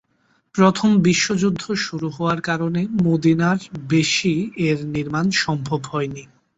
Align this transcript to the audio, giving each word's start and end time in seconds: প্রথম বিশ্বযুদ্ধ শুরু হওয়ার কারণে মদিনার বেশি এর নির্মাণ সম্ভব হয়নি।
প্রথম 0.55 0.89
বিশ্বযুদ্ধ 1.01 1.63
শুরু 1.85 2.07
হওয়ার 2.09 2.39
কারণে 2.41 2.81
মদিনার 3.03 3.59
বেশি 3.89 4.33
এর 4.67 4.79
নির্মাণ 4.95 5.25
সম্ভব 5.43 5.81
হয়নি। 5.91 6.23